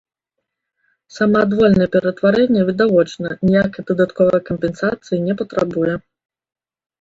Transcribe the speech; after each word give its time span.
Самаадвольнае 1.17 1.87
ператварэнне, 1.95 2.61
відавочна, 2.69 3.27
ніякай 3.49 3.83
дадатковай 3.91 4.41
кампенсацыі 4.49 5.17
не 5.29 5.33
патрабуе. 5.43 5.93